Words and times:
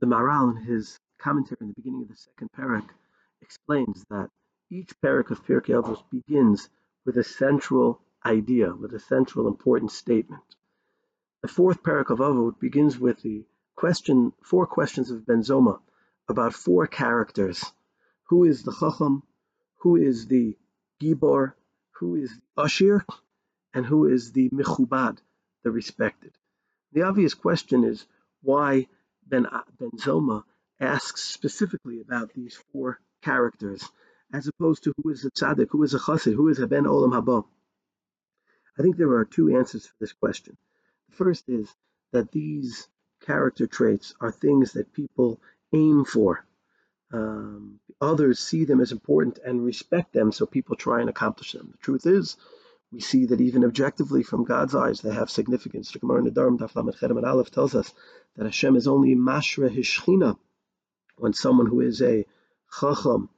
the 0.00 0.06
Maharal 0.06 0.56
in 0.56 0.62
his 0.62 0.98
commentary 1.18 1.58
in 1.60 1.68
the 1.68 1.74
beginning 1.74 2.02
of 2.02 2.08
the 2.08 2.16
second 2.16 2.50
parak 2.52 2.88
explains 3.42 4.02
that 4.08 4.30
each 4.70 4.98
parak 5.00 5.30
of 5.30 5.44
Pirkei 5.44 5.74
Avos 5.74 6.02
begins 6.10 6.70
with 7.04 7.18
a 7.18 7.24
central 7.24 8.00
idea, 8.24 8.74
with 8.74 8.94
a 8.94 9.00
central 9.00 9.46
important 9.46 9.90
statement. 9.90 10.42
The 11.42 11.48
fourth 11.48 11.82
parak 11.82 12.08
of 12.10 12.18
Avot 12.18 12.58
begins 12.58 12.98
with 12.98 13.20
the 13.22 13.44
question, 13.76 14.32
four 14.42 14.66
questions 14.66 15.10
of 15.10 15.26
Benzoma 15.26 15.80
about 16.28 16.54
four 16.54 16.86
characters. 16.86 17.62
Who 18.28 18.44
is 18.44 18.62
the 18.62 18.72
Chacham? 18.72 19.22
Who 19.80 19.96
is 19.96 20.26
the 20.28 20.56
Gibor? 21.00 21.54
Who 21.98 22.14
is 22.14 22.30
the 22.56 22.62
Ashir? 22.62 23.04
And 23.74 23.84
who 23.84 24.06
is 24.06 24.32
the 24.32 24.48
Mechubad, 24.50 25.18
the 25.62 25.70
respected? 25.70 26.32
The 26.92 27.02
obvious 27.02 27.34
question 27.34 27.84
is 27.84 28.06
why 28.42 28.86
Ben 29.30 29.46
Benzoma 29.78 30.44
asks 30.80 31.22
specifically 31.22 32.00
about 32.00 32.32
these 32.34 32.56
four 32.72 33.00
characters, 33.22 33.88
as 34.32 34.48
opposed 34.48 34.84
to 34.84 34.92
who 34.96 35.10
is 35.10 35.24
a 35.24 35.30
tzaddik, 35.30 35.68
who 35.70 35.82
is 35.84 35.94
a 35.94 35.98
chassid, 35.98 36.34
who 36.34 36.48
is 36.48 36.58
a 36.58 36.66
ben 36.66 36.84
olam 36.84 37.12
haba. 37.12 37.44
I 38.78 38.82
think 38.82 38.96
there 38.96 39.12
are 39.12 39.24
two 39.24 39.56
answers 39.56 39.86
for 39.86 39.94
this 40.00 40.12
question. 40.12 40.56
The 41.10 41.16
first 41.16 41.48
is 41.48 41.74
that 42.12 42.32
these 42.32 42.88
character 43.20 43.66
traits 43.66 44.14
are 44.20 44.32
things 44.32 44.72
that 44.72 44.92
people 44.92 45.40
aim 45.72 46.04
for. 46.04 46.44
Um, 47.12 47.80
others 48.00 48.38
see 48.38 48.64
them 48.64 48.80
as 48.80 48.92
important 48.92 49.38
and 49.44 49.64
respect 49.64 50.12
them, 50.12 50.32
so 50.32 50.46
people 50.46 50.76
try 50.76 51.00
and 51.00 51.10
accomplish 51.10 51.52
them. 51.52 51.68
The 51.72 51.78
truth 51.78 52.06
is, 52.06 52.36
we 52.92 53.00
see 53.00 53.26
that 53.26 53.40
even 53.40 53.64
objectively 53.64 54.22
from 54.22 54.44
God's 54.44 54.74
eyes, 54.74 55.00
they 55.00 55.14
have 55.14 55.30
significance. 55.30 55.92
The 55.92 56.00
Gemara 56.00 56.22
Nedarim 56.22 56.58
Daf 56.58 56.74
Lamed 56.74 57.24
Aleph 57.24 57.50
tells 57.50 57.74
us 57.74 57.92
that 58.36 58.44
Hashem 58.44 58.74
is 58.76 58.88
only 58.88 59.14
mashra 59.14 59.70
hishchina 59.70 60.36
when 61.16 61.32
someone 61.32 61.66
who 61.66 61.80
is 61.80 62.02
a 62.02 62.26
chacham, 62.80 63.28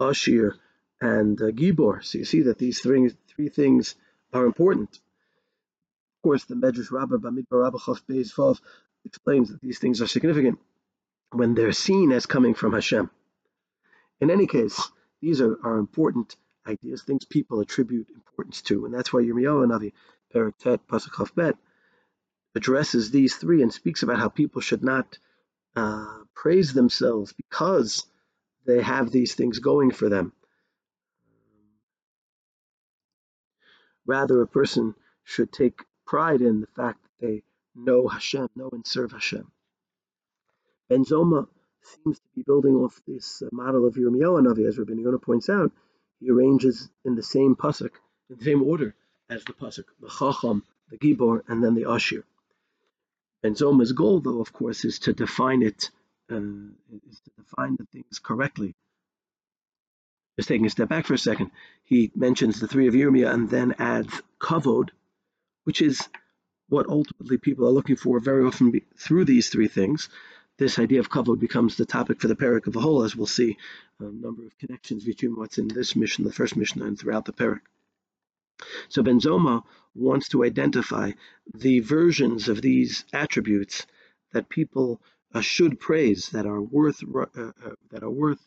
ashir, 0.00 0.56
and 1.00 1.38
gibor. 1.38 2.02
So 2.02 2.18
you 2.18 2.24
see 2.24 2.42
that 2.42 2.58
these 2.58 2.80
three, 2.80 3.10
three 3.28 3.48
things 3.48 3.94
are 4.32 4.44
important. 4.44 4.90
Of 4.90 6.22
course, 6.22 6.44
the 6.44 6.56
Medrash 6.56 6.90
Rabbah 6.90 7.18
Bamidbar 7.18 7.62
Rabbah 7.62 7.78
Chaf 7.78 8.04
Beis 8.08 8.34
Vav 8.34 8.60
explains 9.04 9.50
that 9.50 9.60
these 9.60 9.78
things 9.78 10.02
are 10.02 10.08
significant 10.08 10.58
when 11.30 11.54
they're 11.54 11.72
seen 11.72 12.10
as 12.10 12.26
coming 12.26 12.54
from 12.54 12.72
Hashem. 12.72 13.10
In 14.20 14.30
any 14.30 14.48
case, 14.48 14.90
these 15.20 15.40
are, 15.40 15.56
are 15.62 15.78
important 15.78 16.34
ideas, 16.66 17.02
things 17.02 17.24
people 17.24 17.60
attribute 17.60 18.08
importance 18.10 18.62
to. 18.62 18.84
And 18.84 18.94
that's 18.94 19.12
why 19.12 19.22
Yirmiyahu 19.22 19.66
Navi, 19.66 19.92
Paratet, 20.34 20.80
Pasuk 20.88 21.34
Bet, 21.34 21.56
addresses 22.54 23.10
these 23.10 23.36
three 23.36 23.62
and 23.62 23.72
speaks 23.72 24.02
about 24.02 24.18
how 24.18 24.28
people 24.28 24.60
should 24.60 24.82
not 24.82 25.18
uh, 25.76 26.20
praise 26.34 26.72
themselves 26.72 27.32
because 27.32 28.06
they 28.66 28.82
have 28.82 29.10
these 29.10 29.34
things 29.34 29.58
going 29.58 29.90
for 29.90 30.08
them. 30.08 30.32
Rather, 34.06 34.40
a 34.40 34.46
person 34.46 34.94
should 35.24 35.52
take 35.52 35.80
pride 36.06 36.40
in 36.40 36.60
the 36.60 36.66
fact 36.68 37.02
that 37.02 37.26
they 37.26 37.42
know 37.74 38.06
Hashem, 38.08 38.48
know 38.54 38.70
and 38.72 38.86
serve 38.86 39.12
Hashem. 39.12 39.50
Benzoma 40.90 41.48
seems 41.82 42.18
to 42.18 42.28
be 42.34 42.42
building 42.42 42.74
off 42.76 43.00
this 43.06 43.42
uh, 43.42 43.48
model 43.52 43.86
of 43.86 43.94
Yirmiyahu 43.94 44.46
Navi, 44.46 44.66
as 44.66 44.78
Rabbi 44.78 44.94
Yonah 44.94 45.18
points 45.18 45.48
out, 45.48 45.72
he 46.20 46.30
arranges 46.30 46.88
in 47.04 47.14
the 47.14 47.22
same 47.22 47.56
pasuk, 47.56 47.92
in 48.30 48.38
the 48.38 48.44
same 48.44 48.62
order 48.62 48.94
as 49.28 49.44
the 49.44 49.52
pasuk, 49.52 49.84
the 50.00 50.08
Chacham, 50.08 50.62
the 50.90 50.98
Gibor, 50.98 51.42
and 51.48 51.62
then 51.62 51.74
the 51.74 51.90
Ashir. 51.90 52.24
And 53.42 53.56
Zoma's 53.56 53.92
goal, 53.92 54.20
though, 54.20 54.40
of 54.40 54.52
course, 54.52 54.84
is 54.84 54.98
to 55.00 55.12
define 55.12 55.62
it, 55.62 55.90
uh, 56.30 56.36
is 56.36 57.20
to 57.20 57.30
define 57.36 57.76
the 57.76 57.86
things 57.86 58.18
correctly. 58.18 58.74
Just 60.36 60.48
taking 60.48 60.66
a 60.66 60.70
step 60.70 60.88
back 60.88 61.06
for 61.06 61.14
a 61.14 61.18
second, 61.18 61.50
he 61.84 62.12
mentions 62.14 62.60
the 62.60 62.68
three 62.68 62.88
of 62.88 62.94
Yirmiyah 62.94 63.32
and 63.32 63.48
then 63.48 63.74
adds 63.78 64.22
kavod, 64.40 64.90
which 65.64 65.80
is 65.80 66.08
what 66.68 66.88
ultimately 66.88 67.38
people 67.38 67.66
are 67.66 67.70
looking 67.70 67.96
for 67.96 68.20
very 68.20 68.44
often 68.44 68.80
through 68.98 69.24
these 69.24 69.48
three 69.48 69.68
things 69.68 70.08
this 70.58 70.78
idea 70.78 71.00
of 71.00 71.10
kavod 71.10 71.38
becomes 71.38 71.76
the 71.76 71.84
topic 71.84 72.20
for 72.20 72.28
the 72.28 72.36
parak 72.36 72.66
of 72.66 72.76
a 72.76 72.80
whole, 72.80 73.02
as 73.02 73.14
we'll 73.14 73.26
see 73.26 73.56
a 74.00 74.04
number 74.04 74.46
of 74.46 74.56
connections 74.58 75.04
between 75.04 75.36
what's 75.36 75.58
in 75.58 75.68
this 75.68 75.94
mishna, 75.94 76.24
the 76.24 76.32
first 76.32 76.56
mishna, 76.56 76.84
and 76.86 76.98
throughout 76.98 77.26
the 77.26 77.32
parak. 77.32 77.60
So 78.88 79.02
Benzoma 79.02 79.64
wants 79.94 80.28
to 80.30 80.44
identify 80.44 81.12
the 81.54 81.80
versions 81.80 82.48
of 82.48 82.62
these 82.62 83.04
attributes 83.12 83.86
that 84.32 84.48
people 84.48 85.00
uh, 85.34 85.42
should 85.42 85.78
praise, 85.78 86.30
that 86.30 86.46
are 86.46 86.60
worth 86.60 87.02
uh, 87.14 87.26
uh, 87.36 87.52
that 87.90 88.02
are 88.02 88.10
worth 88.10 88.40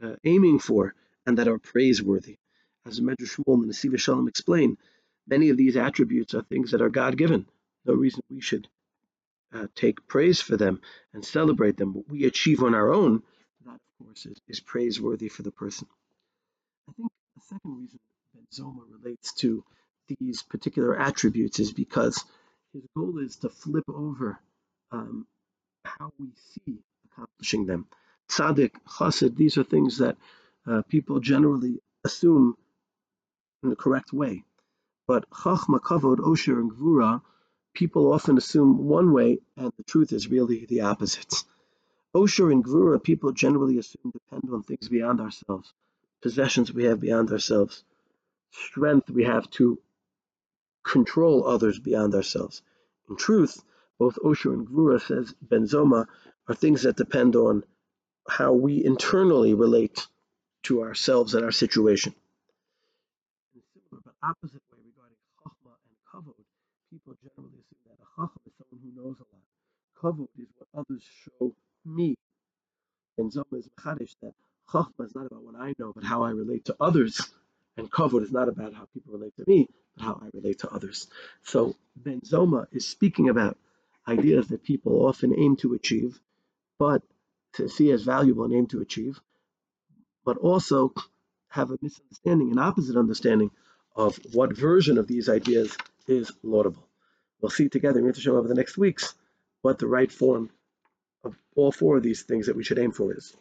uh, 0.00 0.14
aiming 0.24 0.60
for, 0.60 0.94
and 1.26 1.38
that 1.38 1.48
are 1.48 1.58
praiseworthy. 1.58 2.38
As 2.86 3.00
Medrash 3.00 3.34
Shmuel 3.34 3.62
and 3.62 3.72
Nesiv 3.72 3.98
Shalom 3.98 4.28
explain, 4.28 4.78
many 5.26 5.48
of 5.50 5.56
these 5.56 5.76
attributes 5.76 6.34
are 6.34 6.42
things 6.42 6.70
that 6.70 6.82
are 6.82 6.88
God-given. 6.88 7.46
No 7.84 7.94
reason 7.94 8.22
we 8.30 8.40
should 8.40 8.68
uh, 9.54 9.66
take 9.74 10.06
praise 10.06 10.40
for 10.40 10.56
them 10.56 10.80
and 11.14 11.24
celebrate 11.24 11.76
them, 11.76 11.94
what 11.94 12.08
we 12.08 12.24
achieve 12.24 12.62
on 12.62 12.74
our 12.74 12.92
own, 12.92 13.22
that 13.64 13.74
of 13.74 14.06
course 14.06 14.26
is, 14.26 14.40
is 14.48 14.60
praiseworthy 14.60 15.28
for 15.28 15.42
the 15.42 15.50
person. 15.50 15.86
I 16.88 16.92
think 16.92 17.10
the 17.36 17.42
second 17.42 17.78
reason 17.78 17.98
that 18.34 18.50
Zoma 18.50 18.82
relates 18.90 19.32
to 19.34 19.64
these 20.20 20.42
particular 20.42 20.98
attributes 20.98 21.60
is 21.60 21.72
because 21.72 22.24
his 22.72 22.82
goal 22.96 23.18
is 23.18 23.36
to 23.36 23.48
flip 23.48 23.84
over 23.88 24.38
um, 24.90 25.26
how 25.84 26.12
we 26.18 26.28
see 26.36 26.78
accomplishing 27.12 27.66
them. 27.66 27.86
Tzaddik, 28.30 28.72
chassid, 28.86 29.36
these 29.36 29.58
are 29.58 29.64
things 29.64 29.98
that 29.98 30.16
uh, 30.66 30.82
people 30.88 31.20
generally 31.20 31.80
assume 32.04 32.56
in 33.62 33.70
the 33.70 33.76
correct 33.76 34.12
way. 34.12 34.44
But 35.06 35.28
chachma, 35.30 35.80
kavod, 35.80 36.18
osher, 36.18 36.58
and 36.58 36.70
gvura 36.70 37.22
people 37.78 38.12
often 38.12 38.36
assume 38.36 38.88
one 38.88 39.12
way, 39.12 39.38
and 39.56 39.72
the 39.76 39.84
truth 39.84 40.12
is 40.12 40.26
really 40.26 40.66
the 40.66 40.80
opposite. 40.80 41.44
Osher 42.12 42.50
and 42.50 42.64
Gvura, 42.64 43.00
people 43.00 43.30
generally 43.30 43.78
assume 43.78 44.10
depend 44.10 44.52
on 44.52 44.64
things 44.64 44.88
beyond 44.88 45.20
ourselves, 45.20 45.72
possessions 46.20 46.72
we 46.72 46.84
have 46.84 46.98
beyond 46.98 47.30
ourselves, 47.30 47.84
strength 48.50 49.08
we 49.10 49.22
have 49.22 49.48
to 49.50 49.78
control 50.82 51.46
others 51.46 51.78
beyond 51.78 52.16
ourselves. 52.16 52.62
In 53.08 53.14
truth, 53.14 53.62
both 53.96 54.16
Osher 54.24 54.52
and 54.52 54.66
Gvura, 54.66 55.00
says 55.00 55.32
Benzoma, 55.46 56.08
are 56.48 56.54
things 56.56 56.82
that 56.82 56.96
depend 56.96 57.36
on 57.36 57.62
how 58.28 58.54
we 58.54 58.84
internally 58.84 59.54
relate 59.54 60.08
to 60.64 60.82
ourselves 60.82 61.36
and 61.36 61.44
our 61.44 61.52
situation. 61.52 62.12
In 63.54 63.60
a 63.60 63.64
similar 63.72 64.02
but 64.04 64.14
opposite 64.20 64.62
way 64.72 64.80
regarding 64.84 65.16
Chachma 65.38 65.74
and 65.86 66.26
Kavod, 66.26 66.44
people 66.90 67.14
generally 67.22 67.58
assume 67.60 67.84
that 67.86 67.98
a 68.00 68.06
chacham 68.16 68.42
is 68.46 68.52
someone 68.58 68.80
who 68.82 69.02
knows 69.02 69.16
a 69.20 69.26
lot. 69.32 69.44
Kavod 70.00 70.28
is 70.40 70.48
what 70.56 70.68
others 70.80 71.02
show 71.24 71.54
me. 71.84 72.16
And 73.18 73.32
Zoma 73.32 73.58
is 73.58 73.68
machadish 73.78 74.14
that 74.22 74.32
chachma 74.72 75.04
is 75.06 75.14
not 75.14 75.26
about 75.26 75.42
what 75.42 75.56
I 75.56 75.74
know, 75.78 75.92
but 75.94 76.04
how 76.04 76.22
I 76.22 76.30
relate 76.30 76.66
to 76.66 76.76
others. 76.80 77.20
And 77.76 77.90
kavod 77.90 78.22
is 78.22 78.32
not 78.32 78.48
about 78.48 78.74
how 78.74 78.86
people 78.92 79.12
relate 79.12 79.36
to 79.36 79.44
me, 79.46 79.68
but 79.96 80.04
how 80.04 80.20
I 80.22 80.28
relate 80.32 80.60
to 80.60 80.70
others. 80.70 81.08
So 81.42 81.76
Ben 81.96 82.20
Zoma 82.22 82.66
is 82.72 82.86
speaking 82.86 83.28
about 83.28 83.56
ideas 84.06 84.48
that 84.48 84.64
people 84.64 85.06
often 85.06 85.34
aim 85.38 85.56
to 85.56 85.74
achieve, 85.74 86.18
but 86.78 87.02
to 87.54 87.68
see 87.68 87.90
as 87.92 88.02
valuable 88.02 88.44
and 88.44 88.54
aim 88.54 88.66
to 88.68 88.80
achieve, 88.80 89.20
but 90.24 90.38
also 90.38 90.92
have 91.48 91.70
a 91.70 91.78
misunderstanding, 91.80 92.52
an 92.52 92.58
opposite 92.58 92.96
understanding 92.96 93.50
of 93.94 94.18
what 94.32 94.56
version 94.56 94.98
of 94.98 95.06
these 95.06 95.28
ideas 95.28 95.76
is 96.08 96.32
laudable. 96.42 96.88
We'll 97.40 97.50
see 97.50 97.68
together 97.68 98.00
in 98.00 98.06
show 98.20 98.36
over 98.36 98.48
the 98.48 98.54
next 98.54 98.78
weeks 98.78 99.14
what 99.62 99.78
the 99.78 99.86
right 99.86 100.10
form 100.10 100.50
of 101.24 101.36
all 101.56 101.72
four 101.72 101.96
of 101.96 102.02
these 102.02 102.22
things 102.22 102.46
that 102.46 102.56
we 102.56 102.64
should 102.64 102.78
aim 102.78 102.92
for 102.92 103.14
is. 103.14 103.36